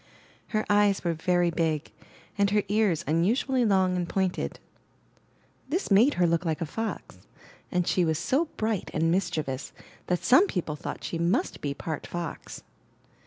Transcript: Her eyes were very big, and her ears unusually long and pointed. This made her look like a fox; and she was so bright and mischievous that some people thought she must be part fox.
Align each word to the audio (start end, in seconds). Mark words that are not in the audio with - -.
Her 0.47 0.65
eyes 0.67 1.03
were 1.03 1.13
very 1.13 1.51
big, 1.51 1.91
and 2.35 2.49
her 2.49 2.63
ears 2.69 3.03
unusually 3.05 3.63
long 3.65 3.95
and 3.95 4.09
pointed. 4.09 4.59
This 5.69 5.91
made 5.91 6.15
her 6.15 6.25
look 6.25 6.43
like 6.43 6.59
a 6.59 6.65
fox; 6.65 7.19
and 7.71 7.85
she 7.87 8.03
was 8.03 8.17
so 8.17 8.45
bright 8.57 8.89
and 8.95 9.11
mischievous 9.11 9.73
that 10.07 10.23
some 10.23 10.47
people 10.47 10.75
thought 10.75 11.03
she 11.03 11.19
must 11.19 11.61
be 11.61 11.75
part 11.75 12.07
fox. 12.07 12.63